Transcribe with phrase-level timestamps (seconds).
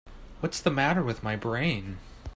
[0.39, 1.99] What's the matter with my brain?